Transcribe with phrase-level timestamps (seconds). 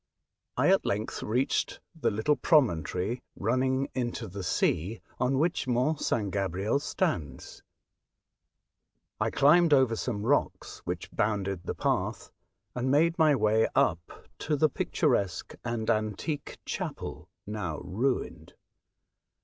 [0.57, 6.31] I at length reached the little promontory running into the sea, on which Mont St.
[6.31, 7.61] Gabriel stands.
[9.19, 12.31] I climbed over some rocks which bounded the path
[12.73, 18.55] and made my way up to the picturesque and antique chapel, now ruined.